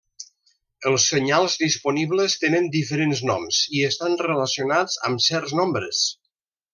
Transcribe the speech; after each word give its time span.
Els 0.91 1.03
senyals 1.09 1.57
disponibles 1.63 2.37
tenen 2.45 2.67
diferents 2.77 3.21
noms 3.33 3.59
i 3.81 3.87
estan 3.91 4.17
relacionats 4.25 4.97
amb 5.11 5.23
certs 5.31 5.55
nombres. 5.61 6.01